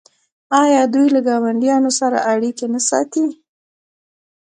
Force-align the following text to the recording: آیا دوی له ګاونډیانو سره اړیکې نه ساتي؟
آیا 0.63 0.81
دوی 0.93 1.07
له 1.15 1.19
ګاونډیانو 1.27 1.91
سره 1.99 2.17
اړیکې 2.33 2.65
نه 2.73 2.81
ساتي؟ 2.89 3.25